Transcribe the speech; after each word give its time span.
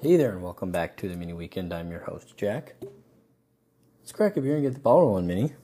Hey 0.00 0.16
there, 0.16 0.30
and 0.30 0.44
welcome 0.44 0.70
back 0.70 0.96
to 0.98 1.08
the 1.08 1.16
Mini 1.16 1.32
Weekend. 1.32 1.72
I'm 1.72 1.90
your 1.90 2.02
host, 2.02 2.36
Jack. 2.36 2.76
Let's 4.00 4.12
crack 4.12 4.36
a 4.36 4.40
beer 4.40 4.54
and 4.54 4.62
get 4.62 4.74
the 4.74 4.78
ball 4.78 5.00
rolling, 5.00 5.26
Mini. 5.26 5.54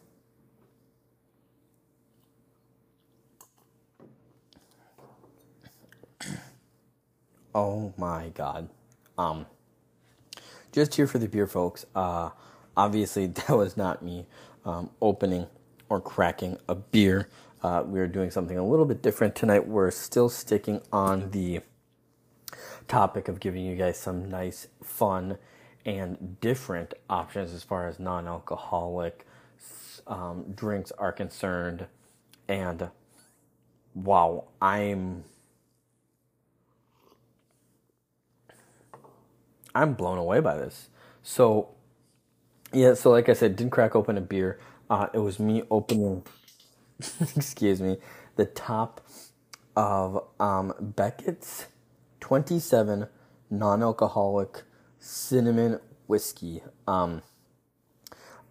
Oh 7.54 7.94
my 7.96 8.30
god. 8.30 8.70
Um, 9.16 9.46
just 10.72 10.96
here 10.96 11.06
for 11.06 11.20
the 11.20 11.28
beer, 11.28 11.46
folks. 11.46 11.86
Uh, 11.94 12.30
obviously, 12.76 13.26
that 13.28 13.50
was 13.50 13.76
not 13.76 14.02
me 14.02 14.26
um, 14.64 14.90
opening 15.00 15.46
or 15.88 16.00
cracking 16.00 16.58
a 16.68 16.74
beer. 16.74 17.28
Uh, 17.62 17.84
we 17.86 18.00
are 18.00 18.08
doing 18.08 18.32
something 18.32 18.58
a 18.58 18.66
little 18.66 18.84
bit 18.84 19.00
different 19.00 19.36
tonight. 19.36 19.68
We're 19.68 19.92
still 19.92 20.28
sticking 20.28 20.80
on 20.92 21.30
the 21.30 21.60
topic 22.88 23.28
of 23.28 23.40
giving 23.40 23.64
you 23.64 23.76
guys 23.76 23.98
some 23.98 24.28
nice, 24.28 24.68
fun, 24.82 25.38
and 25.84 26.40
different 26.40 26.94
options 27.10 27.52
as 27.52 27.62
far 27.62 27.88
as 27.88 27.98
non 27.98 28.26
alcoholic 28.26 29.26
um, 30.06 30.52
drinks 30.54 30.92
are 30.92 31.12
concerned. 31.12 31.86
And 32.48 32.90
wow, 33.94 34.44
I'm. 34.60 35.24
I'm 39.74 39.94
blown 39.94 40.18
away 40.18 40.38
by 40.38 40.56
this. 40.56 40.88
So, 41.22 41.70
yeah, 42.72 42.94
so 42.94 43.10
like 43.10 43.28
I 43.28 43.32
said, 43.32 43.56
didn't 43.56 43.72
crack 43.72 43.96
open 43.96 44.16
a 44.16 44.20
beer. 44.20 44.60
Uh, 44.88 45.08
it 45.12 45.18
was 45.18 45.40
me 45.40 45.64
opening, 45.68 46.22
excuse 47.36 47.80
me, 47.80 47.96
the 48.36 48.44
top 48.44 49.04
of 49.74 50.22
um, 50.38 50.72
Beckett's 50.80 51.66
27 52.24 53.06
non-alcoholic 53.50 54.62
cinnamon 54.98 55.78
whiskey. 56.06 56.62
Um, 56.86 57.20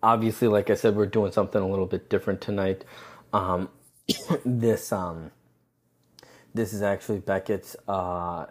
obviously, 0.03 0.47
like 0.47 0.69
I 0.69 0.75
said, 0.75 0.95
we're 0.95 1.07
doing 1.07 1.31
something 1.31 1.59
a 1.59 1.67
little 1.67 1.87
bit 1.87 2.07
different 2.07 2.39
tonight. 2.39 2.85
Um, 3.33 3.69
this 4.45 4.91
um, 4.91 5.31
this 6.53 6.71
is 6.71 6.83
actually 6.83 7.17
Beckett's 7.17 7.75
uh, 7.87 8.45
uh, 8.45 8.47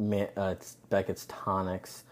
it's 0.00 0.76
Beckett's 0.90 1.24
tonics. 1.24 2.04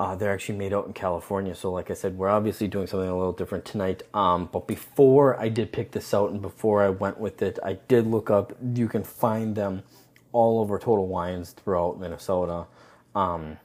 Uh, 0.00 0.16
they're 0.16 0.32
actually 0.32 0.58
made 0.58 0.72
out 0.72 0.88
in 0.88 0.92
California, 0.92 1.54
so 1.54 1.70
like 1.70 1.92
I 1.92 1.94
said, 1.94 2.18
we're 2.18 2.28
obviously 2.28 2.66
doing 2.66 2.88
something 2.88 3.08
a 3.08 3.16
little 3.16 3.32
different 3.32 3.64
tonight. 3.64 4.02
Um, 4.14 4.48
but 4.50 4.66
before 4.66 5.38
I 5.38 5.48
did 5.48 5.70
pick 5.72 5.92
this 5.92 6.12
out 6.12 6.32
and 6.32 6.42
before 6.42 6.82
I 6.82 6.88
went 6.88 7.20
with 7.20 7.40
it, 7.40 7.60
I 7.62 7.74
did 7.86 8.08
look 8.08 8.30
up. 8.30 8.52
You 8.74 8.88
can 8.88 9.04
find 9.04 9.54
them 9.54 9.84
all 10.32 10.60
over 10.60 10.78
Total 10.78 11.06
Wines 11.06 11.52
throughout 11.52 12.00
Minnesota. 12.00 12.66
Um, 13.14 13.58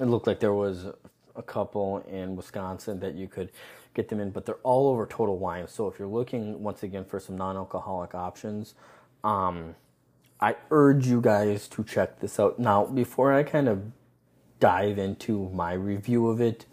it 0.00 0.04
looked 0.04 0.26
like 0.26 0.40
there 0.40 0.52
was 0.52 0.86
a 1.34 1.42
couple 1.42 1.98
in 2.08 2.36
Wisconsin 2.36 3.00
that 3.00 3.14
you 3.14 3.28
could 3.28 3.50
get 3.94 4.08
them 4.08 4.20
in, 4.20 4.30
but 4.30 4.46
they're 4.46 4.54
all 4.62 4.88
over 4.88 5.06
Total 5.06 5.36
Wines. 5.36 5.70
So 5.72 5.88
if 5.88 5.98
you're 5.98 6.08
looking 6.08 6.62
once 6.62 6.82
again 6.82 7.04
for 7.04 7.20
some 7.20 7.36
non-alcoholic 7.36 8.14
options, 8.14 8.74
um, 9.24 9.74
I 10.40 10.56
urge 10.70 11.06
you 11.06 11.20
guys 11.20 11.68
to 11.68 11.84
check 11.84 12.20
this 12.20 12.40
out. 12.40 12.58
Now, 12.58 12.84
before 12.86 13.32
I 13.32 13.42
kind 13.42 13.68
of 13.68 13.92
dive 14.58 14.98
into 14.98 15.48
my 15.50 15.72
review 15.72 16.28
of 16.28 16.40
it, 16.40 16.66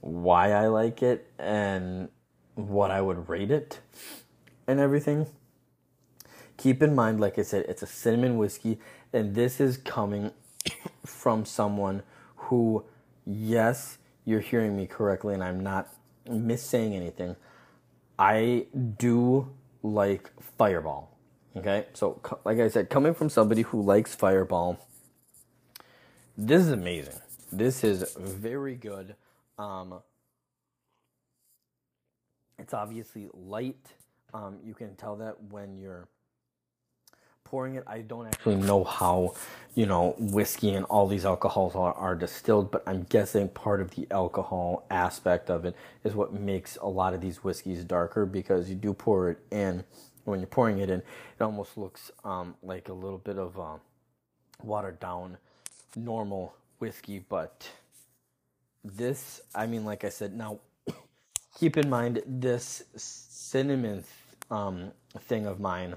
why 0.00 0.52
I 0.52 0.66
like 0.66 1.02
it, 1.02 1.30
and 1.38 2.08
what 2.56 2.90
I 2.90 3.00
would 3.00 3.28
rate 3.28 3.50
it, 3.50 3.80
and 4.66 4.80
everything 4.80 5.26
keep 6.64 6.82
in 6.82 6.94
mind, 6.94 7.20
like 7.20 7.38
I 7.38 7.42
said, 7.42 7.66
it's 7.68 7.82
a 7.82 7.86
cinnamon 7.86 8.38
whiskey, 8.38 8.78
and 9.12 9.34
this 9.34 9.60
is 9.60 9.76
coming 9.76 10.30
from 11.04 11.44
someone 11.44 12.02
who, 12.36 12.86
yes, 13.26 13.98
you're 14.24 14.40
hearing 14.40 14.74
me 14.74 14.86
correctly, 14.86 15.34
and 15.34 15.44
I'm 15.44 15.60
not 15.60 15.92
missaying 16.26 16.94
anything. 16.94 17.36
I 18.18 18.64
do 18.96 19.52
like 19.82 20.30
Fireball. 20.56 21.10
Okay, 21.54 21.84
so 21.92 22.22
like 22.46 22.58
I 22.58 22.68
said, 22.68 22.88
coming 22.88 23.12
from 23.12 23.28
somebody 23.28 23.60
who 23.60 23.82
likes 23.82 24.14
Fireball, 24.14 24.78
this 26.38 26.62
is 26.62 26.70
amazing. 26.70 27.20
This 27.52 27.84
is 27.84 28.16
very 28.18 28.74
good. 28.74 29.16
Um, 29.58 30.00
it's 32.58 32.72
obviously 32.72 33.28
light. 33.34 33.86
Um, 34.32 34.60
you 34.64 34.72
can 34.72 34.96
tell 34.96 35.16
that 35.16 35.40
when 35.50 35.76
you're 35.76 36.08
pouring 37.44 37.76
it. 37.76 37.84
I 37.86 38.00
don't 38.00 38.26
actually 38.26 38.56
know 38.56 38.82
how, 38.82 39.34
you 39.74 39.86
know, 39.86 40.16
whiskey 40.18 40.74
and 40.74 40.84
all 40.86 41.06
these 41.06 41.24
alcohols 41.24 41.76
are, 41.76 41.92
are 41.92 42.16
distilled, 42.16 42.70
but 42.70 42.82
I'm 42.86 43.04
guessing 43.04 43.48
part 43.48 43.80
of 43.80 43.92
the 43.92 44.08
alcohol 44.10 44.86
aspect 44.90 45.50
of 45.50 45.64
it 45.64 45.76
is 46.02 46.14
what 46.14 46.32
makes 46.32 46.76
a 46.76 46.86
lot 46.88 47.14
of 47.14 47.20
these 47.20 47.44
whiskeys 47.44 47.84
darker 47.84 48.26
because 48.26 48.68
you 48.68 48.74
do 48.74 48.92
pour 48.92 49.30
it 49.30 49.38
in. 49.52 49.84
When 50.24 50.40
you're 50.40 50.48
pouring 50.48 50.78
it 50.78 50.90
in, 50.90 51.00
it 51.00 51.42
almost 51.42 51.76
looks 51.76 52.10
um, 52.24 52.56
like 52.62 52.88
a 52.88 52.94
little 52.94 53.18
bit 53.18 53.38
of 53.38 53.60
uh, 53.60 53.76
watered 54.62 54.98
down 54.98 55.36
normal 55.94 56.56
whiskey, 56.78 57.18
but 57.28 57.68
this, 58.82 59.42
I 59.54 59.66
mean, 59.66 59.84
like 59.84 60.02
I 60.02 60.08
said, 60.08 60.34
now 60.34 60.60
keep 61.58 61.76
in 61.76 61.88
mind 61.88 62.22
this 62.26 62.82
cinnamon 62.96 64.02
um, 64.50 64.92
thing 65.20 65.46
of 65.46 65.60
mine 65.60 65.94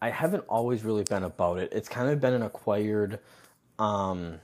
I 0.00 0.10
haven't 0.10 0.44
always 0.48 0.84
really 0.84 1.04
been 1.04 1.24
about 1.24 1.58
it. 1.58 1.72
It's 1.72 1.88
kind 1.88 2.08
of 2.08 2.20
been 2.20 2.34
an 2.34 2.42
acquired, 2.42 3.18
um, 3.78 4.38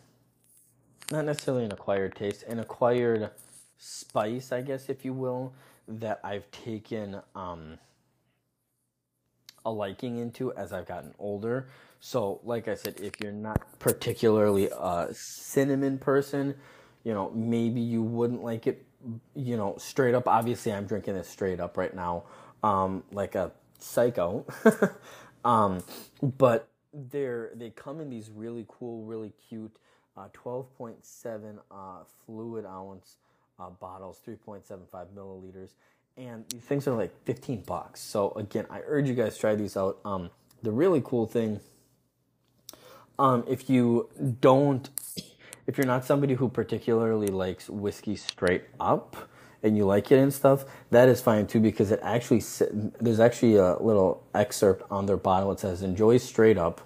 not 1.13 1.25
necessarily 1.25 1.65
an 1.65 1.73
acquired 1.73 2.17
taste, 2.17 2.43
an 2.45 2.59
acquired 2.59 3.31
spice, 3.79 4.51
I 4.51 4.63
guess, 4.63 4.89
if 4.89 5.05
you 5.05 5.13
will, 5.13 5.53
that 5.87 6.21
I've 6.25 6.51
taken 6.51 7.21
um, 7.37 7.79
a 9.65 9.71
liking 9.71 10.19
into 10.19 10.53
as 10.55 10.73
I've 10.73 10.87
gotten 10.87 11.15
older. 11.19 11.69
So, 12.01 12.41
like 12.45 12.69
I 12.69 12.75
said, 12.75 13.01
if 13.01 13.21
you're 13.21 13.33
not 13.33 13.63
particularly 13.79 14.69
a 14.69 15.09
cinnamon 15.13 15.99
person, 15.99 16.55
you 17.05 17.15
know, 17.15 17.31
maybe 17.31 17.81
you 17.81 18.03
wouldn't 18.03 18.43
like 18.43 18.67
it, 18.67 18.85
you 19.35 19.57
know, 19.57 19.77
straight 19.79 20.15
up. 20.15 20.27
Obviously, 20.27 20.73
I'm 20.73 20.87
drinking 20.87 21.15
this 21.15 21.29
straight 21.29 21.61
up 21.61 21.77
right 21.77 21.95
now, 21.95 22.25
um, 22.63 23.05
like 23.13 23.35
a 23.37 23.53
psycho. 23.79 24.45
Um, 25.45 25.83
but 26.23 26.69
they're 26.93 27.51
they 27.55 27.71
come 27.71 28.01
in 28.01 28.11
these 28.11 28.31
really 28.31 28.65
cool, 28.69 29.05
really 29.05 29.33
cute, 29.49 29.77
uh, 30.17 30.29
12.7 30.33 31.59
uh, 31.71 31.75
fluid 32.25 32.65
ounce 32.65 33.17
uh, 33.59 33.71
bottles, 33.71 34.21
3.75 34.27 35.07
milliliters, 35.17 35.71
and 36.17 36.45
these 36.49 36.63
things 36.63 36.87
are 36.89 36.97
like 36.97 37.13
15 37.25 37.63
bucks. 37.63 38.01
So 38.01 38.33
again, 38.33 38.67
I 38.71 38.81
urge 38.87 39.09
you 39.09 39.15
guys 39.15 39.37
try 39.37 39.55
these 39.55 39.77
out. 39.77 39.99
Um, 40.05 40.31
the 40.63 40.71
really 40.71 41.03
cool 41.05 41.27
thing, 41.27 41.61
um, 43.19 43.45
if 43.47 43.69
you 43.69 44.09
don't, 44.41 44.89
if 45.67 45.77
you're 45.77 45.87
not 45.87 46.05
somebody 46.05 46.35
who 46.35 46.49
particularly 46.49 47.29
likes 47.29 47.69
whiskey 47.69 48.17
straight 48.17 48.65
up, 48.81 49.29
and 49.65 49.77
you 49.77 49.87
like 49.87 50.13
it 50.13 50.19
and 50.19 50.33
stuff, 50.33 50.65
that 50.91 51.09
is 51.09 51.21
fine 51.21 51.47
too 51.47 51.59
because 51.59 51.91
it 51.91 51.99
actually 52.03 52.43
there's 53.01 53.19
actually 53.19 53.57
a 53.57 53.77
little 53.79 54.23
excerpt 54.35 54.85
on 54.91 55.07
their 55.07 55.17
bottle. 55.17 55.51
It 55.53 55.61
says 55.61 55.83
enjoy 55.83 56.19
straight 56.19 56.59
up 56.59 56.83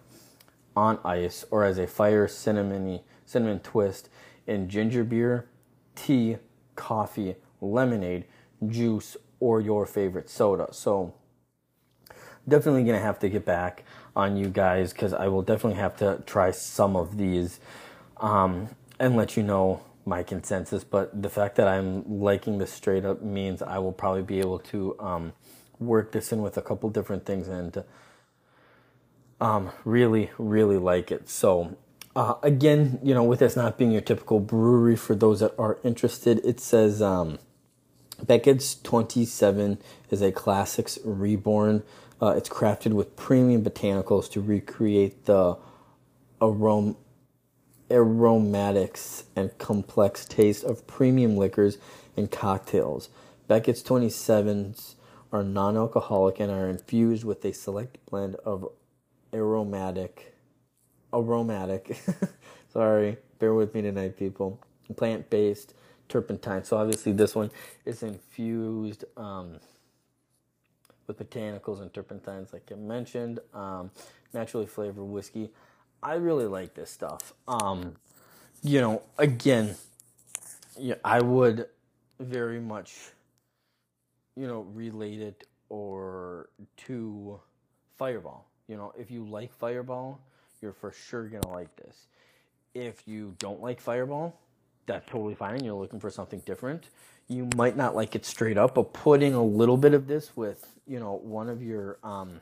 on 0.76 0.98
ice 1.04 1.44
or 1.50 1.64
as 1.64 1.76
a 1.76 1.86
fire 1.86 2.28
cinnamony 2.28 3.02
cinnamon 3.26 3.58
twist 3.60 4.08
in 4.46 4.68
ginger 4.70 5.04
beer, 5.04 5.46
tea, 5.94 6.38
coffee, 6.76 7.34
lemonade, 7.60 8.24
juice, 8.66 9.16
or 9.40 9.60
your 9.60 9.84
favorite 9.84 10.31
soda. 10.31 10.69
So 10.70 11.12
definitely 12.46 12.84
gonna 12.84 13.00
have 13.00 13.19
to 13.19 13.28
get 13.28 13.44
back 13.44 13.84
on 14.16 14.36
you 14.36 14.48
guys 14.48 14.92
because 14.92 15.12
I 15.12 15.28
will 15.28 15.42
definitely 15.42 15.81
have 15.81 15.96
to 15.98 16.22
try 16.26 16.52
some 16.52 16.96
of 16.96 17.19
these 17.19 17.60
um, 18.19 18.69
and 18.98 19.16
let 19.16 19.36
you 19.36 19.42
know 19.42 19.82
my 20.08 20.22
consensus, 20.22 20.84
but 20.84 21.22
the 21.22 21.28
fact 21.28 21.56
that 21.56 21.69
I'm 21.69 22.20
liking 22.20 22.58
this 22.58 22.72
straight 22.72 23.05
up 23.05 23.22
means 23.22 23.62
I 23.62 23.78
will 23.78 23.93
probably 23.93 24.22
be 24.22 24.40
able 24.40 24.58
to 24.60 24.96
um, 24.99 25.32
work 25.78 26.12
this 26.12 26.32
in 26.32 26.43
with 26.43 26.56
a 26.56 26.62
couple 26.62 26.88
different 26.90 27.26
things 27.26 27.49
and 27.49 27.84
um, 29.40 29.70
really, 29.84 30.31
really 30.38 30.78
like 30.78 31.12
it. 31.12 31.28
So, 31.28 31.76
uh, 32.16 32.34
again, 32.43 32.99
you 33.02 33.14
know, 33.14 33.22
with 33.22 33.38
this 33.40 33.55
not 33.55 33.78
being 33.78 33.93
your 33.93 34.00
typical 34.00 34.40
brewery, 34.40 34.96
for 34.96 35.14
those 35.14 35.40
that 35.40 35.55
are 35.58 35.78
interested, 35.84 36.40
it 36.44 36.58
says 36.58 37.00
um, 37.00 37.38
Beckett's 38.25 38.75
27 38.82 39.78
is 40.10 40.22
a 40.22 40.32
classics 40.32 40.99
reborn. 41.05 41.84
Uh, 42.20 42.34
it's 42.37 42.49
crafted 42.49 42.93
with 42.93 43.14
premium 43.14 43.62
botanicals 43.62 44.28
to 44.32 44.40
recreate 44.40 45.26
the 45.26 45.56
aroma 46.40 46.96
aromatics 47.90 49.25
and 49.37 49.56
complex 49.58 50.25
taste 50.26 50.64
of 50.64 50.87
premium 50.87 51.37
liquors 51.37 51.79
and 52.17 52.31
cocktails. 52.31 53.08
Beckett's 53.49 53.82
27s 53.82 54.94
are 55.32 55.43
non 55.43 55.76
alcoholic 55.76 56.40
and 56.40 56.50
are 56.50 56.69
infused 56.69 57.25
with 57.25 57.44
a 57.44 57.52
select 57.52 57.99
blend 58.06 58.37
of 58.44 58.69
aromatic 59.35 60.35
aromatic. 61.12 61.99
Sorry, 62.73 63.17
bear 63.38 63.55
with 63.55 63.75
me 63.75 63.82
tonight, 63.82 64.17
people. 64.17 64.61
Plant 64.96 65.31
based 65.31 65.75
turpentine. 66.08 66.64
So 66.64 66.76
obviously 66.76 67.12
this 67.12 67.34
one 67.34 67.50
is 67.84 68.02
infused 68.02 69.05
um, 69.17 69.58
with 71.06 71.19
botanicals 71.19 71.81
and 71.81 71.93
turpentines, 71.93 72.52
like 72.52 72.70
I 72.73 72.76
mentioned. 72.76 73.41
Um, 73.55 73.91
naturally 74.32 74.67
flavored 74.67 75.05
whiskey. 75.05 75.50
I 76.02 76.14
really 76.14 76.46
like 76.46 76.74
this 76.74 76.90
stuff. 76.90 77.34
Um, 77.46 77.96
you 78.62 78.80
know, 78.80 79.02
again, 79.18 79.76
yeah, 80.78 80.94
I 81.04 81.20
would 81.20 81.66
very 82.20 82.60
much, 82.60 82.96
you 84.36 84.46
know, 84.46 84.60
relate 84.74 85.20
it 85.20 85.46
or 85.68 86.48
to 86.86 87.40
Fireball. 87.96 88.46
You 88.68 88.76
know, 88.76 88.92
if 88.98 89.10
you 89.10 89.24
like 89.24 89.52
Fireball, 89.54 90.20
you're 90.60 90.72
for 90.72 90.92
sure 90.92 91.24
gonna 91.28 91.48
like 91.48 91.74
this. 91.76 92.06
If 92.74 93.06
you 93.06 93.34
don't 93.38 93.60
like 93.60 93.80
Fireball, 93.80 94.38
that's 94.86 95.08
totally 95.10 95.34
fine 95.34 95.62
you're 95.64 95.74
looking 95.74 96.00
for 96.00 96.10
something 96.10 96.40
different. 96.40 96.88
You 97.28 97.48
might 97.56 97.76
not 97.76 97.94
like 97.94 98.14
it 98.14 98.24
straight 98.24 98.56
up, 98.56 98.74
but 98.74 98.92
putting 98.92 99.34
a 99.34 99.42
little 99.44 99.76
bit 99.76 99.94
of 99.94 100.06
this 100.06 100.36
with, 100.36 100.66
you 100.86 100.98
know, 100.98 101.20
one 101.22 101.48
of 101.48 101.62
your 101.62 101.98
um, 102.02 102.40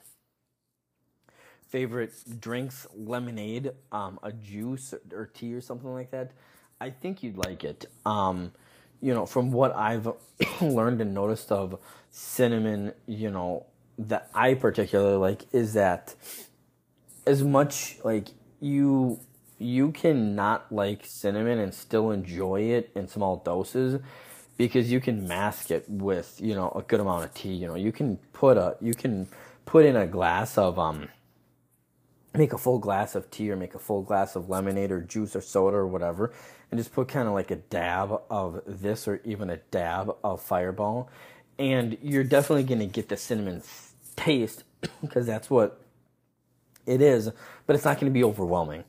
favorite 1.68 2.12
drinks, 2.40 2.86
lemonade, 2.94 3.72
um, 3.92 4.18
a 4.22 4.32
juice 4.32 4.94
or 5.12 5.26
tea 5.26 5.54
or 5.54 5.60
something 5.60 5.92
like 5.92 6.10
that, 6.10 6.32
I 6.80 6.90
think 6.90 7.22
you'd 7.22 7.38
like 7.38 7.64
it. 7.64 7.86
Um, 8.04 8.52
you 9.00 9.14
know, 9.14 9.26
from 9.26 9.52
what 9.52 9.74
I've 9.76 10.08
learned 10.60 11.00
and 11.00 11.14
noticed 11.14 11.52
of 11.52 11.78
cinnamon, 12.10 12.92
you 13.06 13.30
know, 13.30 13.66
that 13.98 14.30
I 14.34 14.54
particularly 14.54 15.16
like 15.16 15.46
is 15.52 15.72
that 15.74 16.14
as 17.26 17.42
much 17.42 17.98
like 18.04 18.28
you 18.60 19.20
you 19.58 19.90
cannot 19.90 20.70
like 20.70 21.06
cinnamon 21.06 21.58
and 21.58 21.72
still 21.72 22.10
enjoy 22.10 22.60
it 22.60 22.90
in 22.94 23.08
small 23.08 23.36
doses 23.38 24.00
because 24.58 24.92
you 24.92 25.00
can 25.00 25.26
mask 25.26 25.70
it 25.70 25.88
with 25.88 26.38
you 26.40 26.54
know 26.54 26.70
a 26.76 26.82
good 26.82 27.00
amount 27.00 27.24
of 27.24 27.32
tea 27.32 27.54
you 27.54 27.66
know 27.66 27.74
you 27.74 27.90
can 27.90 28.16
put 28.32 28.56
a 28.56 28.76
you 28.80 28.92
can 28.92 29.26
put 29.64 29.84
in 29.84 29.96
a 29.96 30.06
glass 30.06 30.58
of 30.58 30.78
um 30.78 31.08
make 32.36 32.52
a 32.52 32.58
full 32.58 32.78
glass 32.78 33.14
of 33.14 33.30
tea 33.30 33.50
or 33.50 33.56
make 33.56 33.74
a 33.74 33.78
full 33.78 34.02
glass 34.02 34.36
of 34.36 34.48
lemonade 34.48 34.90
or 34.90 35.00
juice 35.00 35.34
or 35.34 35.40
soda 35.40 35.76
or 35.76 35.86
whatever 35.86 36.32
and 36.70 36.78
just 36.78 36.92
put 36.92 37.08
kind 37.08 37.28
of 37.28 37.34
like 37.34 37.50
a 37.50 37.56
dab 37.56 38.20
of 38.30 38.62
this 38.66 39.06
or 39.06 39.20
even 39.24 39.50
a 39.50 39.56
dab 39.70 40.14
of 40.24 40.40
fireball 40.40 41.08
and 41.58 41.96
you're 42.02 42.24
definitely 42.24 42.64
going 42.64 42.80
to 42.80 42.86
get 42.86 43.08
the 43.08 43.16
cinnamon 43.16 43.62
taste 44.16 44.64
because 45.00 45.26
that's 45.26 45.48
what 45.48 45.80
it 46.86 47.00
is 47.00 47.30
but 47.66 47.74
it's 47.76 47.84
not 47.84 47.98
going 47.98 48.10
to 48.10 48.14
be 48.14 48.24
overwhelming 48.24 48.84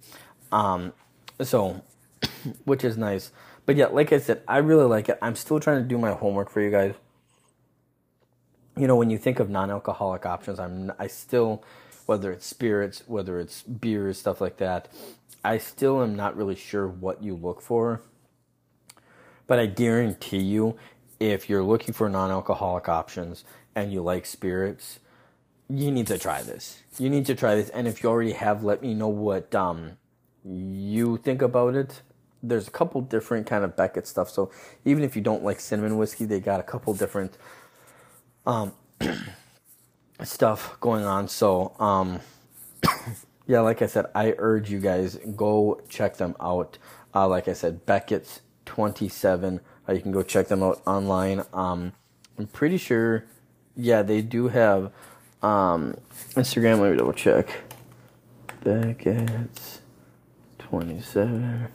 um, 0.52 0.94
so, 1.42 1.82
which 2.66 2.84
is 2.84 2.98
nice. 2.98 3.32
But 3.66 3.76
yeah, 3.76 3.88
like 3.88 4.14
I 4.14 4.20
said, 4.20 4.42
I 4.48 4.58
really 4.58 4.86
like 4.86 5.10
it. 5.10 5.18
I'm 5.22 5.36
still 5.36 5.60
trying 5.60 5.82
to 5.82 5.88
do 5.88 5.98
my 5.98 6.12
homework 6.12 6.50
for 6.50 6.62
you 6.62 6.72
guys. 6.72 6.94
You 8.78 8.88
know, 8.88 8.96
when 8.96 9.10
you 9.10 9.18
think 9.18 9.40
of 9.40 9.50
non-alcoholic 9.50 10.26
options, 10.26 10.60
I'm 10.60 10.92
I 11.00 11.08
still, 11.08 11.64
whether 12.08 12.32
it's 12.32 12.48
spirits, 12.48 13.04
whether 13.06 13.40
it's 13.40 13.62
beers, 13.62 14.18
stuff 14.18 14.42
like 14.42 14.58
that, 14.58 14.88
I 15.44 15.60
still 15.60 16.02
am 16.02 16.16
not 16.16 16.36
really 16.36 16.56
sure 16.56 16.88
what 16.88 17.22
you 17.22 17.36
look 17.36 17.62
for. 17.62 18.02
But 19.46 19.60
I 19.60 19.66
guarantee 19.68 20.40
you, 20.40 20.78
if 21.20 21.50
you're 21.50 21.64
looking 21.64 21.94
for 21.94 22.10
non-alcoholic 22.10 22.90
options 22.90 23.44
and 23.76 23.92
you 23.92 24.02
like 24.02 24.26
spirits, 24.26 25.00
you 25.70 25.92
need 25.92 26.08
to 26.08 26.18
try 26.18 26.42
this. 26.42 26.82
You 26.98 27.10
need 27.10 27.26
to 27.26 27.36
try 27.36 27.56
this. 27.56 27.70
And 27.70 27.88
if 27.88 28.02
you 28.02 28.10
already 28.10 28.32
have, 28.32 28.64
let 28.64 28.82
me 28.82 28.94
know 28.94 29.10
what 29.10 29.54
um, 29.54 29.98
you 30.46 31.18
think 31.18 31.42
about 31.42 31.76
it, 31.76 32.02
there's 32.42 32.68
a 32.68 32.72
couple 32.72 33.02
different 33.02 33.48
kind 33.48 33.66
of 33.66 33.76
Beckett 33.76 34.08
stuff. 34.08 34.30
So 34.30 34.50
even 34.86 35.04
if 35.04 35.16
you 35.16 35.22
don't 35.22 35.44
like 35.44 35.60
cinnamon 35.60 35.98
whiskey, 35.98 36.24
they 36.24 36.40
got 36.40 36.60
a 36.62 36.64
couple 36.64 36.94
different 36.94 37.38
um, 38.46 38.74
stuff 40.24 40.80
going 40.80 41.04
on. 41.06 41.28
So 41.28 41.74
um, 41.80 42.20
yeah, 43.48 43.62
like 43.62 43.82
I 43.82 43.88
said, 43.88 44.06
I 44.16 44.36
urge 44.38 44.70
you 44.70 44.80
guys 44.80 45.18
go 45.36 45.82
check 45.90 46.18
them 46.18 46.36
out. 46.40 46.78
Uh, 47.14 47.28
like 47.28 47.48
I 47.48 47.54
said, 47.54 47.86
Beckett's 47.86 48.42
27. 48.66 49.62
Uh, 49.88 49.94
you 49.94 50.02
can 50.02 50.12
go 50.12 50.22
check 50.22 50.48
them 50.48 50.62
out 50.62 50.82
online. 50.86 51.44
Um, 51.54 51.94
I'm 52.38 52.48
pretty 52.48 52.78
sure, 52.78 53.26
yeah, 53.76 54.02
they 54.02 54.22
do 54.22 54.50
have 54.50 54.92
um, 55.42 55.96
Instagram. 56.36 56.80
Let 56.80 56.92
me 56.92 56.98
double 56.98 57.14
check. 57.14 57.50
Beckett's 58.64 59.82
27. 60.60 61.70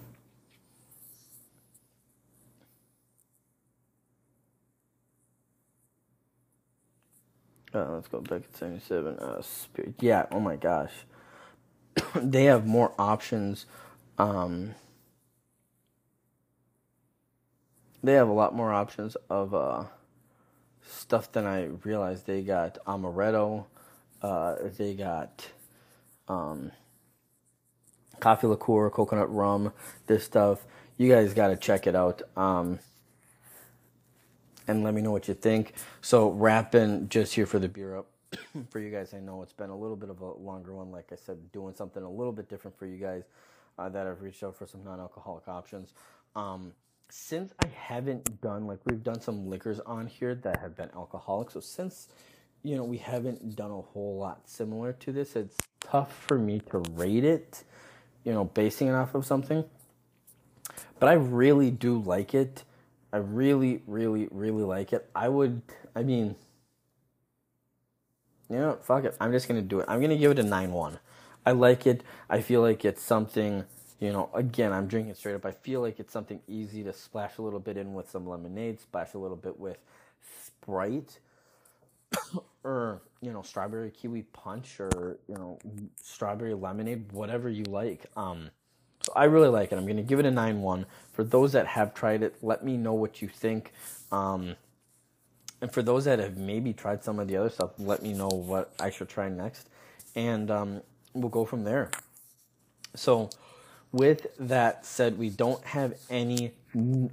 Uh, 7.75 7.93
let's 7.95 8.09
go 8.09 8.21
back 8.21 8.51
to 8.51 8.59
77. 8.59 9.19
Uh, 9.19 9.41
spirit. 9.41 9.95
Yeah, 10.01 10.27
oh 10.31 10.41
my 10.41 10.57
gosh. 10.57 10.93
they 12.15 12.45
have 12.45 12.67
more 12.67 12.93
options. 12.99 13.67
Um, 14.19 14.75
they 18.03 18.13
have 18.15 18.29
a 18.29 18.33
lot 18.33 18.55
more 18.55 18.73
options 18.73 19.17
of 19.31 19.55
uh, 19.55 19.85
stuff 20.87 21.33
than 21.33 21.47
I 21.47 21.71
realized. 21.83 22.27
They 22.27 22.43
got 22.43 22.79
amaretto. 22.85 23.67
Uh, 24.21 24.57
they 24.77 24.95
got 24.95 25.49
um, 26.29 26.73
coffee 28.21 28.47
liqueur, 28.47 28.91
coconut 28.91 29.33
rum, 29.33 29.73
this 30.07 30.25
stuff. 30.25 30.67
You 30.99 31.11
guys 31.11 31.33
got 31.35 31.49
to 31.49 31.57
check 31.57 31.87
it 31.87 31.97
out. 31.97 32.23
Um, 32.37 32.81
and 34.69 34.83
let 34.85 34.95
me 34.95 35.03
know 35.03 35.11
what 35.11 35.29
you 35.29 35.35
think. 35.35 35.75
So, 36.01 36.31
wrapping 36.31 37.09
just 37.09 37.35
here 37.35 37.47
for 37.47 37.59
the 37.59 37.69
beer 37.69 37.97
up 37.99 38.07
for 38.71 38.81
you 38.81 38.91
guys. 38.91 39.15
I 39.15 39.21
know 39.21 39.43
it's 39.43 39.53
been 39.53 39.71
a 39.71 39.77
little 39.77 39.97
bit 39.97 40.11
of 40.11 40.21
a 40.21 40.33
longer 40.33 40.75
one. 40.75 40.91
Like 40.91 41.09
I 41.13 41.17
said, 41.17 41.53
doing 41.53 41.75
something 41.75 42.03
a 42.03 42.11
little 42.11 42.33
bit 42.33 42.49
different 42.49 42.79
for 42.79 42.87
you 42.87 42.99
guys 42.99 43.25
uh, 43.79 43.89
that 43.89 44.07
have 44.07 44.23
reached 44.23 44.43
out 44.43 44.57
for 44.57 44.67
some 44.67 44.85
non 44.85 45.01
alcoholic 45.01 45.49
options. 45.49 45.95
Um, 46.37 46.73
since 47.11 47.53
I 47.63 47.67
haven't 47.69 48.41
done, 48.41 48.67
like, 48.67 48.79
we've 48.87 49.03
done 49.03 49.21
some 49.21 49.49
liquors 49.49 49.81
on 49.81 50.07
here 50.07 50.35
that 50.37 50.61
have 50.61 50.77
been 50.77 50.89
alcoholic. 50.97 51.51
So, 51.51 51.61
since, 51.61 52.09
you 52.63 52.77
know, 52.77 52.85
we 52.85 52.97
haven't 52.99 53.55
done 53.55 53.71
a 53.71 53.83
whole 53.83 54.17
lot 54.19 54.49
similar 54.49 54.95
to 54.95 55.13
this, 55.13 55.37
it's 55.37 55.57
tough 55.81 56.15
for 56.27 56.39
me 56.39 56.61
to 56.71 56.79
rate 56.95 57.25
it 57.25 57.65
you 58.25 58.33
know, 58.33 58.45
basing 58.45 58.89
it 58.89 58.93
off 58.93 59.15
of 59.15 59.27
something. 59.27 59.65
But 60.99 61.09
I 61.09 61.15
really 61.15 61.71
do 61.71 61.99
like 61.99 62.35
it. 62.35 62.65
I 63.13 63.19
really, 63.19 63.83
really, 63.87 64.29
really 64.31 64.63
like 64.63 64.93
it. 64.93 65.09
I 65.15 65.29
would, 65.29 65.63
I 65.95 66.03
mean, 66.03 66.37
you 68.49 68.57
know, 68.57 68.79
fuck 68.83 69.05
it. 69.05 69.17
I'm 69.21 69.33
just 69.33 69.49
gonna 69.49 69.63
do 69.63 69.81
it. 69.81 69.87
I'm 69.89 70.01
gonna 70.01 70.17
give 70.17 70.31
it 70.31 70.39
a 70.39 70.43
nine 70.43 70.73
one. 70.73 70.99
I 71.45 71.53
like 71.53 71.87
it. 71.87 72.03
I 72.31 72.41
feel 72.41 72.61
like 72.61 72.85
it's 72.85 73.03
something. 73.03 73.65
You 74.01 74.13
know, 74.13 74.31
again, 74.35 74.73
I'm 74.73 74.89
drinking 74.89 75.15
straight 75.15 75.35
up. 75.35 75.47
I 75.47 75.53
feel 75.53 75.81
like 75.81 76.01
it's 76.01 76.13
something 76.13 76.41
easy 76.49 76.83
to 76.83 76.93
splash 76.93 77.39
a 77.39 77.43
little 77.43 77.61
bit 77.61 77.77
in 77.77 77.95
with 77.95 78.11
some 78.11 78.27
lemonade, 78.27 78.81
splash 78.81 79.15
a 79.15 79.19
little 79.19 79.37
bit 79.37 79.61
with 79.61 79.79
Sprite, 80.45 81.21
or 82.65 83.03
you 83.21 83.33
know 83.33 83.43
strawberry 83.43 83.91
kiwi 83.91 84.23
punch 84.23 84.81
or 84.81 85.19
you 85.29 85.35
know 85.35 85.59
strawberry 86.03 86.55
lemonade 86.55 87.11
whatever 87.13 87.49
you 87.49 87.65
like 87.65 88.07
um 88.17 88.51
so 89.05 89.13
i 89.15 89.25
really 89.25 89.49
like 89.49 89.73
it. 89.73 89.77
I'm 89.77 89.85
going 89.85 89.97
to 89.97 90.03
give 90.03 90.19
it 90.19 90.27
a 90.27 90.31
9-1 90.31 90.87
for 91.13 91.25
those 91.25 91.53
that 91.53 91.67
have 91.67 91.95
tried 91.95 92.23
it 92.23 92.37
let 92.43 92.65
me 92.65 92.77
know 92.77 92.95
what 92.95 93.23
you 93.23 93.29
think. 93.29 93.73
Um 94.11 94.57
and 95.61 95.73
for 95.73 95.83
those 95.83 96.05
that 96.07 96.19
have 96.19 96.37
maybe 96.37 96.73
tried 96.73 97.05
some 97.05 97.19
of 97.19 97.29
the 97.29 97.37
other 97.37 97.51
stuff 97.51 97.71
let 97.79 98.03
me 98.03 98.13
know 98.13 98.29
what 98.29 98.73
i 98.81 98.91
should 98.91 99.09
try 99.09 99.29
next. 99.29 99.69
And 100.15 100.51
um, 100.51 100.83
we'll 101.15 101.31
go 101.31 101.45
from 101.45 101.65
there. 101.65 101.91
So 102.95 103.31
with 103.93 104.27
that 104.39 104.85
said 104.85 105.19
we 105.19 105.31
don't 105.31 105.65
have 105.65 105.95
any 106.11 106.53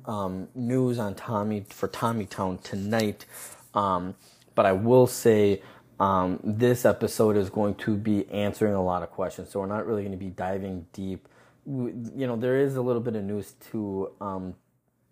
um, 0.06 0.48
news 0.56 1.00
on 1.00 1.16
tommy 1.16 1.66
for 1.70 1.88
tommy 1.88 2.26
town 2.26 2.58
tonight. 2.60 3.26
Um, 3.74 4.16
but 4.56 4.66
I 4.66 4.72
will 4.74 5.08
say 5.08 5.62
um, 6.00 6.40
this 6.44 6.86
episode 6.86 7.36
is 7.36 7.50
going 7.50 7.76
to 7.76 7.96
be 7.96 8.28
answering 8.30 8.74
a 8.74 8.84
lot 8.84 9.04
of 9.04 9.12
questions. 9.12 9.52
So 9.52 9.60
we're 9.60 9.68
not 9.68 9.86
really 9.86 10.04
going 10.04 10.18
to 10.18 10.18
be 10.18 10.30
diving 10.30 10.88
deep. 10.94 11.28
You 11.66 12.28
know, 12.28 12.36
there 12.36 12.58
is 12.58 12.76
a 12.76 12.82
little 12.82 13.02
bit 13.02 13.16
of 13.16 13.24
news 13.24 13.54
to 13.72 14.12
um, 14.20 14.56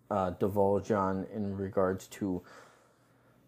uh, 0.09 0.31
divulge 0.31 0.91
on 0.91 1.27
in 1.33 1.55
regards 1.57 2.07
to 2.07 2.41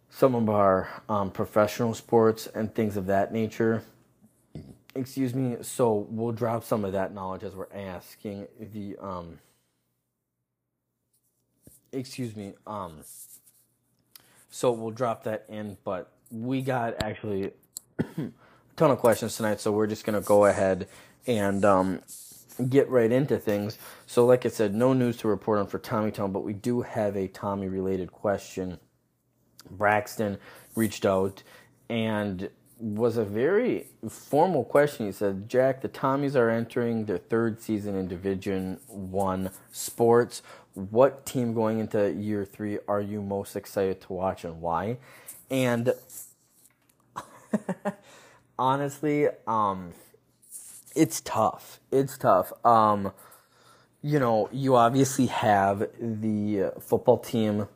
some 0.10 0.36
of 0.36 0.50
our 0.50 0.90
um, 1.08 1.32
professional 1.32 1.94
sports 1.94 2.48
and 2.48 2.74
things 2.74 2.98
of 2.98 3.06
that 3.08 3.32
nature. 3.32 3.84
Excuse 4.96 5.34
me. 5.34 5.58
So 5.62 6.08
we'll 6.10 6.34
drop 6.34 6.64
some 6.64 6.84
of 6.84 6.94
that 6.94 7.14
knowledge 7.14 7.44
as 7.44 7.56
we're 7.56 7.72
asking 7.74 8.48
the. 8.60 8.98
Um, 9.00 9.40
excuse 11.92 12.36
me. 12.36 12.54
Um, 12.66 13.00
so 14.50 14.72
we'll 14.72 14.92
drop 14.92 15.24
that 15.24 15.46
in, 15.48 15.78
but 15.84 16.12
we 16.32 16.62
got 16.62 17.02
actually 17.02 17.52
a 18.00 18.32
ton 18.76 18.92
of 18.92 18.98
questions 18.98 19.38
tonight, 19.38 19.60
so 19.60 19.72
we're 19.72 19.88
just 19.88 20.06
gonna 20.06 20.22
go 20.22 20.46
ahead 20.46 20.88
and 21.28 21.64
um, 21.64 22.02
get 22.68 22.90
right 22.90 23.12
into 23.12 23.38
things. 23.38 23.78
So, 24.06 24.26
like 24.26 24.46
I 24.46 24.50
said, 24.50 24.76
no 24.76 24.94
news 24.94 25.18
to 25.18 25.28
report 25.28 25.60
on 25.60 25.68
for 25.68 25.80
Tommy 25.80 26.12
Town, 26.12 26.32
but 26.32 26.44
we 26.44 26.54
do 26.54 26.82
have 26.82 27.16
a 27.16 27.28
Tommy 27.28 27.68
related 27.68 28.12
question. 28.12 28.80
Braxton 29.70 30.38
reached 30.76 31.06
out 31.06 31.44
and 31.90 32.50
was 32.80 33.18
a 33.18 33.26
very 33.26 33.88
formal 34.08 34.64
question. 34.64 35.06
He 35.06 35.12
said, 35.12 35.50
"Jack, 35.50 35.82
the 35.82 35.90
Tommies 35.90 36.36
are 36.36 36.50
entering 36.50 37.06
their 37.06 37.18
third 37.18 37.62
season 37.62 37.96
in 37.96 38.08
Division 38.08 38.80
One 38.88 39.52
sports. 39.72 40.42
What 40.74 41.26
team 41.26 41.54
going 41.54 41.80
into 41.80 42.14
year 42.14 42.46
three 42.46 42.80
are 42.88 43.02
you 43.02 43.22
most 43.22 43.56
excited 43.56 44.02
to 44.02 44.14
watch, 44.14 44.46
and 44.46 44.62
why?" 44.62 44.98
And 45.50 45.94
honestly, 48.60 49.28
um, 49.46 49.94
it's 51.00 51.22
tough. 51.22 51.80
It's 51.92 52.18
tough. 52.18 52.52
Um, 52.66 53.14
you 54.02 54.20
know, 54.20 54.50
you 54.52 54.76
obviously 54.76 55.28
have 55.28 55.80
the 55.98 56.74
football 56.82 57.18
team 57.18 57.70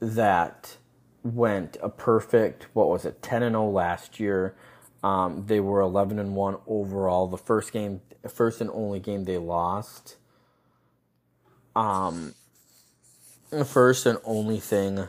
that 0.00 0.76
went 1.22 1.76
a 1.80 1.88
perfect 1.88 2.66
what 2.72 2.88
was 2.88 3.04
it 3.04 3.22
10 3.22 3.44
and 3.44 3.54
0 3.54 3.70
last 3.70 4.18
year 4.18 4.56
um, 5.04 5.44
they 5.46 5.60
were 5.60 5.80
11 5.80 6.18
and 6.18 6.34
1 6.34 6.56
overall 6.66 7.28
the 7.28 7.38
first 7.38 7.72
game 7.72 8.00
first 8.28 8.60
and 8.60 8.68
only 8.70 8.98
game 8.98 9.22
they 9.22 9.38
lost 9.38 10.16
um 11.76 12.34
the 13.50 13.64
first 13.64 14.04
and 14.04 14.18
only 14.24 14.58
thing 14.58 15.06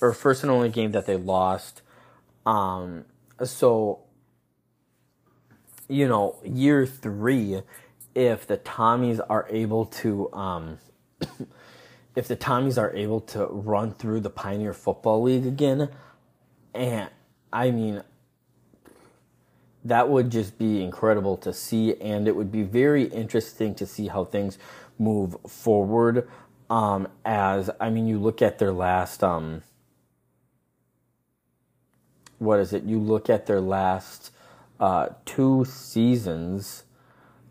or 0.00 0.12
first 0.12 0.44
and 0.44 0.52
only 0.52 0.68
game 0.68 0.92
that 0.92 1.06
they 1.06 1.16
lost 1.16 1.82
um 2.46 3.04
so 3.42 4.04
you 5.90 6.08
know 6.08 6.36
year 6.44 6.86
3 6.86 7.62
if 8.14 8.46
the 8.46 8.56
Tommies 8.56 9.20
are 9.28 9.46
able 9.50 9.86
to 9.86 10.32
um 10.32 10.78
if 12.16 12.28
the 12.28 12.36
Tommies 12.36 12.78
are 12.78 12.94
able 12.94 13.20
to 13.20 13.46
run 13.46 13.92
through 13.92 14.20
the 14.20 14.30
Pioneer 14.30 14.72
Football 14.72 15.22
League 15.22 15.46
again, 15.46 15.88
and 16.74 17.08
I 17.52 17.70
mean, 17.70 18.02
that 19.84 20.08
would 20.08 20.30
just 20.30 20.58
be 20.58 20.82
incredible 20.82 21.36
to 21.38 21.52
see, 21.52 21.94
and 22.00 22.28
it 22.28 22.36
would 22.36 22.52
be 22.52 22.62
very 22.62 23.04
interesting 23.04 23.74
to 23.76 23.86
see 23.86 24.08
how 24.08 24.24
things 24.24 24.58
move 24.98 25.36
forward. 25.46 26.28
Um, 26.68 27.08
as 27.24 27.70
I 27.80 27.90
mean, 27.90 28.06
you 28.06 28.18
look 28.18 28.42
at 28.42 28.58
their 28.58 28.72
last, 28.72 29.24
um, 29.24 29.62
what 32.38 32.60
is 32.60 32.72
it? 32.72 32.84
You 32.84 32.98
look 32.98 33.30
at 33.30 33.46
their 33.46 33.60
last 33.60 34.30
uh, 34.80 35.10
two 35.26 35.64
seasons, 35.66 36.84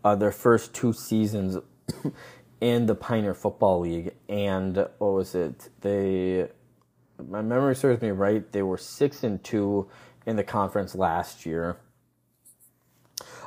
uh, 0.04 0.16
their 0.16 0.32
first 0.32 0.74
two 0.74 0.92
seasons 0.92 1.56
in 2.60 2.86
the 2.86 2.94
Pioneer 2.94 3.34
Football 3.34 3.80
League, 3.80 4.14
and 4.28 4.76
what 4.98 5.12
was 5.12 5.34
it? 5.34 5.70
They, 5.80 6.48
my 7.28 7.40
memory 7.40 7.76
serves 7.76 8.02
me 8.02 8.10
right. 8.10 8.50
They 8.50 8.62
were 8.62 8.76
six 8.76 9.22
and 9.22 9.42
two 9.42 9.88
in 10.26 10.36
the 10.36 10.44
conference 10.44 10.94
last 10.96 11.46
year, 11.46 11.76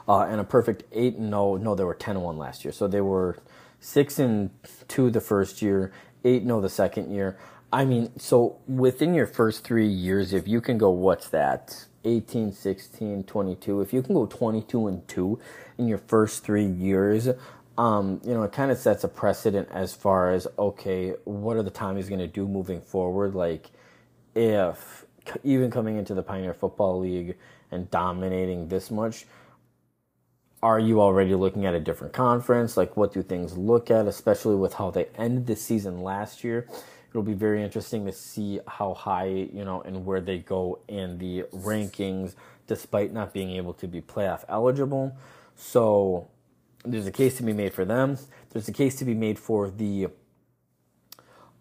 uh, 0.07 0.21
and 0.21 0.39
a 0.39 0.45
perfect 0.45 0.83
eight 0.93 1.15
and 1.15 1.29
no, 1.29 1.57
no, 1.57 1.75
they 1.75 1.83
were 1.83 1.93
ten 1.93 2.15
and 2.15 2.25
one 2.25 2.37
last 2.37 2.63
year. 2.63 2.71
So 2.71 2.87
they 2.87 3.01
were 3.01 3.37
six 3.81 4.17
and 4.17 4.49
two 4.87 5.11
the 5.11 5.21
first 5.21 5.61
year, 5.61 5.91
eight 6.23 6.37
and 6.37 6.47
no 6.47 6.61
the 6.61 6.69
second 6.69 7.11
year. 7.11 7.37
I 7.71 7.85
mean, 7.85 8.17
so 8.17 8.59
within 8.67 9.13
your 9.13 9.27
first 9.27 9.63
three 9.65 9.87
years, 9.87 10.31
if 10.31 10.47
you 10.47 10.61
can 10.61 10.77
go, 10.77 10.91
what's 10.91 11.27
that? 11.29 11.85
18, 12.03 12.51
16, 12.51 13.23
22. 13.23 13.81
If 13.81 13.93
you 13.93 14.01
can 14.01 14.13
go 14.15 14.25
22 14.25 14.87
and 14.87 15.07
2 15.07 15.39
in 15.77 15.87
your 15.87 15.97
first 15.97 16.43
three 16.43 16.65
years, 16.65 17.29
um, 17.77 18.21
you 18.23 18.33
know, 18.33 18.43
it 18.43 18.51
kind 18.51 18.71
of 18.71 18.77
sets 18.77 19.03
a 19.03 19.07
precedent 19.07 19.67
as 19.71 19.93
far 19.95 20.31
as 20.31 20.47
okay, 20.59 21.13
what 21.23 21.57
are 21.57 21.63
the 21.63 21.71
Tommies 21.71 22.07
going 22.07 22.19
to 22.19 22.27
do 22.27 22.47
moving 22.47 22.81
forward? 22.81 23.33
Like, 23.33 23.71
if 24.35 25.05
even 25.43 25.71
coming 25.71 25.97
into 25.97 26.13
the 26.13 26.23
Pioneer 26.23 26.53
Football 26.53 26.99
League 26.99 27.35
and 27.71 27.89
dominating 27.89 28.67
this 28.67 28.91
much, 28.91 29.25
are 30.61 30.79
you 30.79 31.01
already 31.01 31.35
looking 31.35 31.65
at 31.65 31.73
a 31.73 31.79
different 31.79 32.13
conference? 32.13 32.77
Like, 32.77 32.95
what 32.95 33.13
do 33.13 33.21
things 33.21 33.57
look 33.57 33.91
at, 33.91 34.07
especially 34.07 34.55
with 34.55 34.75
how 34.75 34.91
they 34.91 35.07
ended 35.17 35.47
the 35.47 35.55
season 35.55 36.01
last 36.01 36.43
year? 36.43 36.67
It'll 37.13 37.21
be 37.21 37.33
very 37.33 37.63
interesting 37.63 38.07
to 38.07 38.11
see 38.11 38.59
how 38.67 38.95
high, 38.95 39.27
you 39.27 39.63
know, 39.63 39.81
and 39.81 40.03
where 40.03 40.19
they 40.19 40.39
go 40.39 40.79
in 40.87 41.19
the 41.19 41.43
rankings, 41.53 42.33
despite 42.65 43.13
not 43.13 43.33
being 43.33 43.51
able 43.51 43.73
to 43.75 43.87
be 43.87 44.01
playoff 44.01 44.43
eligible. 44.49 45.15
So, 45.55 46.27
there's 46.83 47.05
a 47.05 47.11
case 47.11 47.37
to 47.37 47.43
be 47.43 47.53
made 47.53 47.73
for 47.73 47.85
them. 47.85 48.17
There's 48.49 48.67
a 48.67 48.73
case 48.73 48.95
to 48.95 49.05
be 49.05 49.13
made 49.13 49.37
for 49.37 49.69
the 49.69 50.07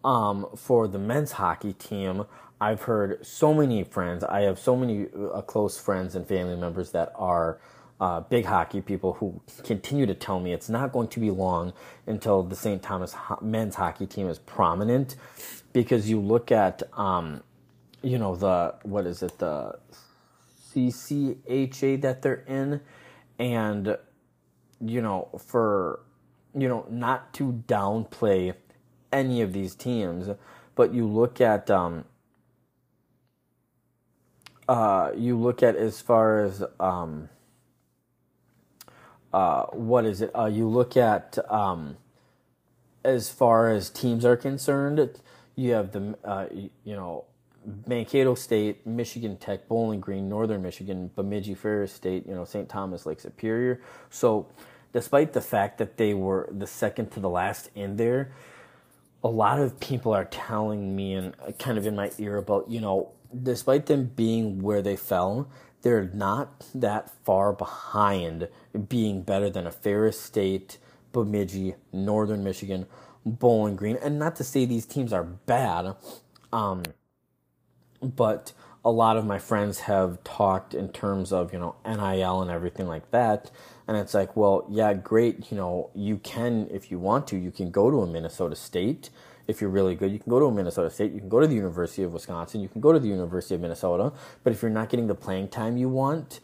um, 0.03 0.47
for 0.55 0.87
the 0.87 0.99
men's 0.99 1.33
hockey 1.33 1.73
team. 1.73 2.25
I've 2.59 2.83
heard 2.83 3.25
so 3.25 3.53
many 3.53 3.83
friends. 3.83 4.23
I 4.23 4.41
have 4.41 4.59
so 4.59 4.75
many 4.75 5.07
uh, 5.33 5.41
close 5.41 5.79
friends 5.79 6.15
and 6.15 6.27
family 6.27 6.55
members 6.55 6.91
that 6.91 7.11
are 7.15 7.59
uh, 7.99 8.21
big 8.21 8.45
hockey 8.45 8.81
people 8.81 9.13
who 9.13 9.41
continue 9.63 10.05
to 10.05 10.13
tell 10.13 10.39
me 10.39 10.53
it's 10.53 10.69
not 10.69 10.91
going 10.91 11.07
to 11.09 11.19
be 11.19 11.31
long 11.31 11.73
until 12.07 12.43
the 12.43 12.55
St. 12.55 12.81
Thomas 12.81 13.13
ho- 13.13 13.39
men's 13.41 13.75
hockey 13.75 14.05
team 14.05 14.27
is 14.27 14.39
prominent, 14.39 15.15
because 15.73 16.09
you 16.09 16.19
look 16.19 16.51
at 16.51 16.83
um, 16.97 17.41
you 18.01 18.17
know 18.17 18.35
the 18.35 18.75
what 18.83 19.05
is 19.05 19.23
it 19.23 19.37
the 19.39 19.79
CCHA 20.73 22.01
that 22.01 22.21
they're 22.21 22.43
in, 22.47 22.81
and 23.39 23.97
you 24.85 25.01
know, 25.01 25.29
for, 25.47 26.01
you 26.57 26.67
know, 26.67 26.85
not 26.89 27.33
to 27.33 27.63
downplay 27.67 28.53
any 29.11 29.41
of 29.41 29.53
these 29.53 29.75
teams, 29.75 30.29
but 30.75 30.93
you 30.93 31.07
look 31.07 31.39
at, 31.39 31.69
um, 31.69 32.05
uh, 34.67 35.11
you 35.15 35.37
look 35.37 35.63
at 35.63 35.75
as 35.75 36.01
far 36.01 36.43
as, 36.43 36.63
um, 36.79 37.29
uh, 39.33 39.65
what 39.71 40.05
is 40.05 40.21
it? 40.21 40.31
Uh, 40.37 40.45
you 40.45 40.67
look 40.67 40.95
at, 40.95 41.37
um, 41.51 41.97
as 43.03 43.29
far 43.29 43.69
as 43.69 43.89
teams 43.89 44.23
are 44.23 44.37
concerned, 44.37 45.19
you 45.55 45.71
have 45.71 45.91
the, 45.91 46.15
uh, 46.23 46.47
you 46.51 46.95
know, 46.95 47.25
Mankato 47.87 48.35
State, 48.35 48.85
Michigan 48.85 49.37
Tech, 49.37 49.67
Bowling 49.67 49.99
Green, 49.99 50.29
Northern 50.29 50.61
Michigan, 50.61 51.09
Bemidji 51.15 51.55
Ferris 51.55 51.93
State, 51.93 52.27
you 52.27 52.35
know, 52.35 52.45
St. 52.45 52.67
Thomas 52.67 53.05
Lake 53.05 53.19
Superior. 53.19 53.81
So 54.09 54.47
despite 54.91 55.33
the 55.33 55.41
fact 55.41 55.77
that 55.77 55.97
they 55.97 56.13
were 56.13 56.49
the 56.51 56.67
second 56.67 57.11
to 57.11 57.19
the 57.19 57.29
last 57.29 57.69
in 57.73 57.95
there, 57.95 58.31
a 59.23 59.29
lot 59.29 59.59
of 59.59 59.79
people 59.79 60.13
are 60.13 60.25
telling 60.25 60.95
me 60.95 61.13
and 61.13 61.33
kind 61.57 61.77
of 61.77 61.87
in 61.87 61.95
my 61.95 62.11
ear 62.17 62.37
about, 62.37 62.69
you 62.69 62.81
know, 62.81 63.11
despite 63.41 63.85
them 63.85 64.11
being 64.15 64.61
where 64.61 64.81
they 64.81 64.97
fell, 64.97 65.47
they're 65.83 66.09
not 66.13 66.65
that 66.73 67.11
far 67.23 67.53
behind 67.53 68.47
being 68.89 69.21
better 69.21 69.49
than 69.49 69.67
a 69.67 69.71
Ferris 69.71 70.19
State, 70.19 70.77
Bemidji, 71.11 71.75
Northern 71.91 72.43
Michigan, 72.43 72.87
Bowling 73.25 73.75
Green. 73.75 73.97
And 74.01 74.17
not 74.17 74.35
to 74.37 74.43
say 74.43 74.65
these 74.65 74.85
teams 74.85 75.13
are 75.13 75.23
bad, 75.23 75.95
um, 76.51 76.83
but 78.01 78.53
a 78.85 78.91
lot 78.91 79.17
of 79.17 79.25
my 79.25 79.39
friends 79.39 79.81
have 79.81 80.23
talked 80.23 80.73
in 80.73 80.89
terms 80.89 81.31
of, 81.31 81.53
you 81.53 81.59
know, 81.59 81.75
NIL 81.85 82.41
and 82.41 82.49
everything 82.49 82.87
like 82.87 83.11
that. 83.11 83.51
And 83.87 83.97
it's 83.97 84.13
like, 84.13 84.35
well, 84.35 84.65
yeah, 84.69 84.93
great. 84.93 85.51
You 85.51 85.57
know, 85.57 85.89
you 85.93 86.17
can, 86.17 86.67
if 86.71 86.91
you 86.91 86.99
want 86.99 87.27
to, 87.27 87.37
you 87.37 87.51
can 87.51 87.71
go 87.71 87.91
to 87.91 88.01
a 88.01 88.07
Minnesota 88.07 88.55
State 88.55 89.09
if 89.47 89.61
you're 89.61 89.69
really 89.69 89.95
good. 89.95 90.11
You 90.11 90.19
can 90.19 90.29
go 90.29 90.39
to 90.39 90.51
Minnesota 90.51 90.89
State. 90.89 91.11
You 91.11 91.19
can 91.19 91.29
go 91.29 91.39
to 91.39 91.47
the 91.47 91.55
University 91.55 92.03
of 92.03 92.13
Wisconsin. 92.13 92.61
You 92.61 92.69
can 92.69 92.81
go 92.81 92.93
to 92.93 92.99
the 92.99 93.07
University 93.07 93.55
of 93.55 93.61
Minnesota. 93.61 94.13
But 94.43 94.53
if 94.53 94.61
you're 94.61 94.71
not 94.71 94.89
getting 94.89 95.07
the 95.07 95.15
playing 95.15 95.49
time 95.49 95.77
you 95.77 95.89
want, 95.89 96.39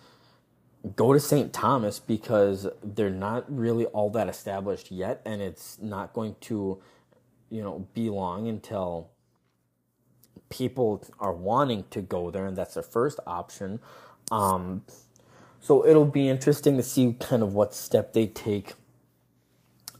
go 0.96 1.14
to 1.14 1.20
St. 1.20 1.54
Thomas 1.54 2.00
because 2.00 2.68
they're 2.84 3.10
not 3.10 3.46
really 3.54 3.86
all 3.88 4.10
that 4.12 4.28
established 4.28 4.92
yet. 4.92 5.22
And 5.26 5.42
it's 5.42 5.80
not 5.82 6.14
going 6.14 6.36
to, 6.42 6.82
you 7.50 7.62
know, 7.62 7.88
be 7.94 8.10
long 8.10 8.48
until 8.48 9.12
people 10.50 11.04
are 11.20 11.34
wanting 11.34 11.86
to 11.92 12.02
go 12.02 12.32
there. 12.32 12.46
And 12.46 12.58
that's 12.58 12.74
their 12.74 12.84
first 12.84 13.20
option. 13.26 13.80
Um, 14.32 14.84
so 15.62 15.86
it'll 15.86 16.06
be 16.06 16.30
interesting 16.30 16.78
to 16.78 16.84
see 16.84 17.16
kind 17.20 17.44
of 17.44 17.54
what 17.54 17.74
step 17.74 18.14
they 18.14 18.28
take 18.28 18.74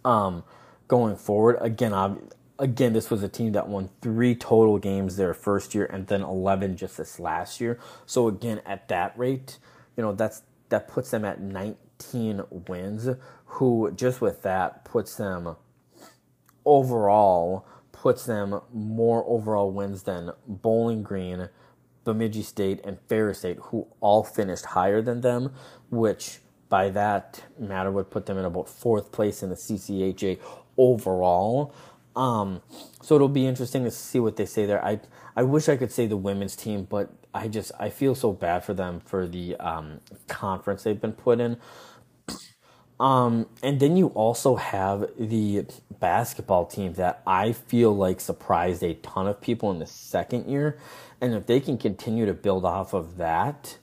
um, 0.06 0.44
going 0.88 1.16
forward. 1.16 1.58
Again, 1.60 1.94
I've, 1.94 2.18
again, 2.60 2.94
this 2.94 3.10
was 3.10 3.24
a 3.24 3.30
team 3.30 3.54
that 3.54 3.68
won 3.68 3.90
three 4.02 4.36
total 4.36 4.78
games 4.78 5.16
their 5.16 5.34
first 5.34 5.74
year 5.74 5.86
and 5.86 6.08
then 6.08 6.22
11 6.22 6.78
just 6.78 6.98
this 6.98 7.20
last 7.20 7.60
year. 7.60 7.80
So 8.06 8.28
again, 8.28 8.62
at 8.66 8.88
that 8.90 9.18
rate, 9.18 9.58
you 9.98 10.04
know, 10.04 10.14
that's 10.14 10.44
that 10.70 10.88
puts 10.88 11.10
them 11.10 11.26
at 11.26 11.42
19 11.42 12.44
wins, 12.68 13.10
who 13.46 13.92
just 13.92 14.22
with 14.22 14.44
that 14.44 14.86
puts 14.86 15.16
them 15.16 15.56
overall 16.66 17.66
puts 18.02 18.26
them 18.26 18.62
more 18.74 19.26
overall 19.28 19.72
wins 19.72 20.04
than 20.04 20.32
Bowling 20.48 21.04
Green, 21.04 21.50
Bemidji 22.06 22.44
State 22.44 22.80
and 22.86 22.98
Ferris 23.10 23.40
State, 23.40 23.58
who 23.62 23.88
all 24.00 24.24
finished 24.24 24.66
higher 24.68 25.02
than 25.02 25.20
them, 25.20 25.52
which 25.90 26.40
by 26.70 26.90
that 26.92 27.44
matter 27.58 27.92
would 27.92 28.10
put 28.10 28.26
them 28.26 28.38
in 28.38 28.46
about 28.46 28.70
fourth 28.70 29.12
place 29.12 29.44
in 29.44 29.50
the 29.50 29.56
CCHA 29.56 30.40
overall. 30.78 31.74
Um, 32.16 32.62
so 33.02 33.16
it'll 33.16 33.30
be 33.30 33.46
interesting 33.46 33.84
to 33.84 33.92
see 33.92 34.20
what 34.20 34.36
they 34.36 34.46
say 34.46 34.66
there. 34.66 34.84
I 34.84 35.00
I 35.36 35.44
wish 35.44 35.70
I 35.70 35.78
could 35.78 35.92
say 35.92 36.08
the 36.08 36.18
women's 36.18 36.56
team, 36.56 36.86
but 36.90 37.12
I 37.34 37.48
just 37.48 37.72
I 37.80 37.90
feel 37.90 38.16
so 38.16 38.34
bad 38.34 38.64
for 38.64 38.74
them 38.74 39.00
for 39.00 39.28
the 39.28 39.56
um, 39.58 40.02
conference 40.28 40.84
they've 40.84 41.00
been 41.00 41.14
put 41.14 41.40
in. 41.40 41.58
Um, 43.00 43.48
and 43.64 43.80
then 43.80 43.96
you 43.96 44.08
also 44.08 44.58
have 44.58 45.10
the 45.18 45.66
basketball 46.00 46.66
team 46.66 46.94
that 46.94 47.22
I 47.26 47.54
feel 47.54 47.96
like 47.96 48.20
surprised 48.20 48.84
a 48.84 48.96
ton 48.96 49.28
of 49.28 49.40
people 49.40 49.72
in 49.72 49.80
the 49.80 49.86
second 49.86 50.50
year. 50.50 50.78
And 51.22 51.34
if 51.34 51.46
they 51.46 51.62
can 51.62 51.78
continue 51.78 52.26
to 52.26 52.34
build 52.34 52.66
off 52.66 52.94
of 52.94 53.18
that, 53.18 53.78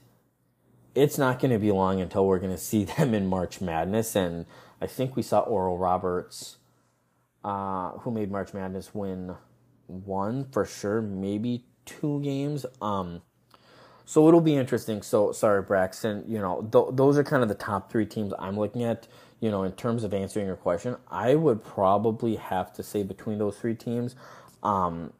it's 0.93 1.17
not 1.17 1.39
going 1.39 1.51
to 1.51 1.59
be 1.59 1.71
long 1.71 1.99
until 1.99 2.27
we're 2.27 2.39
going 2.39 2.51
to 2.51 2.57
see 2.57 2.83
them 2.97 3.13
in 3.13 3.25
March 3.27 3.59
Madness. 3.59 4.15
And 4.15 4.45
I 4.79 4.85
think 4.85 5.15
we 5.15 5.23
saw 5.23 5.39
Oral 5.39 5.77
Roberts, 5.77 6.57
uh, 7.47 7.91
who 7.99 8.11
made 8.11 8.29
March 8.29 8.53
Madness, 8.53 8.93
win 8.93 9.33
one 9.87 10.43
for 10.51 10.65
sure, 10.65 11.01
maybe 11.01 11.63
two 11.85 12.21
games. 12.21 12.65
Um, 12.81 13.21
so 14.03 14.27
it'll 14.27 14.41
be 14.41 14.57
interesting. 14.57 15.01
So 15.01 15.31
sorry, 15.31 15.61
Braxton. 15.61 16.25
You 16.27 16.39
know, 16.39 16.67
th- 16.69 16.97
those 16.97 17.17
are 17.17 17.23
kind 17.23 17.43
of 17.43 17.47
the 17.47 17.55
top 17.55 17.89
three 17.89 18.05
teams 18.05 18.33
I'm 18.37 18.59
looking 18.59 18.83
at. 18.83 19.07
You 19.39 19.49
know, 19.49 19.63
in 19.63 19.71
terms 19.71 20.03
of 20.03 20.13
answering 20.13 20.45
your 20.45 20.57
question, 20.57 20.97
I 21.09 21.35
would 21.35 21.63
probably 21.63 22.35
have 22.35 22.73
to 22.73 22.83
say 22.83 23.03
between 23.03 23.37
those 23.37 23.57
three 23.57 23.75
teams, 23.75 24.15
um, 24.61 25.13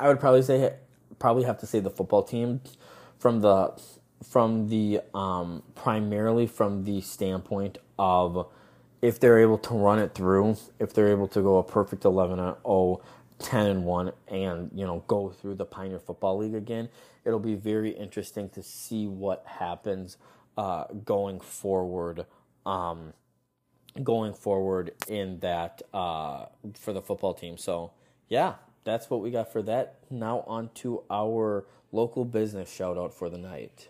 I 0.00 0.08
would 0.08 0.18
probably 0.18 0.42
say 0.42 0.76
probably 1.18 1.44
have 1.44 1.58
to 1.58 1.66
say 1.66 1.80
the 1.80 1.90
football 1.90 2.22
team 2.22 2.62
from 3.18 3.40
the 3.40 3.78
from 4.24 4.68
the 4.68 5.02
um, 5.12 5.62
primarily 5.74 6.46
from 6.46 6.84
the 6.84 7.02
standpoint 7.02 7.76
of 7.98 8.46
if 9.06 9.20
they're 9.20 9.38
able 9.38 9.56
to 9.56 9.72
run 9.72 10.00
it 10.00 10.14
through, 10.14 10.56
if 10.80 10.92
they're 10.92 11.12
able 11.12 11.28
to 11.28 11.40
go 11.40 11.58
a 11.58 11.62
perfect 11.62 12.04
11 12.04 12.40
and 12.40 12.56
0, 12.66 13.00
10 13.38 13.66
and 13.66 13.84
1 13.84 14.12
and 14.26 14.70
you 14.74 14.84
know 14.84 15.04
go 15.06 15.30
through 15.30 15.54
the 15.54 15.64
Pioneer 15.64 16.00
Football 16.00 16.38
League 16.38 16.56
again, 16.56 16.88
it'll 17.24 17.38
be 17.38 17.54
very 17.54 17.90
interesting 17.90 18.48
to 18.50 18.64
see 18.64 19.06
what 19.06 19.44
happens 19.46 20.16
uh, 20.58 20.86
going 21.04 21.38
forward. 21.38 22.26
Um, 22.64 23.12
going 24.02 24.34
forward 24.34 24.92
in 25.08 25.38
that 25.38 25.80
uh, 25.94 26.46
for 26.74 26.92
the 26.92 27.00
football 27.00 27.32
team. 27.32 27.56
So 27.56 27.92
yeah, 28.28 28.54
that's 28.84 29.08
what 29.08 29.22
we 29.22 29.30
got 29.30 29.52
for 29.52 29.62
that. 29.62 30.00
Now 30.10 30.40
on 30.48 30.68
to 30.74 31.04
our 31.08 31.64
local 31.92 32.24
business 32.24 32.70
shout 32.70 32.98
out 32.98 33.14
for 33.14 33.30
the 33.30 33.38
night. 33.38 33.88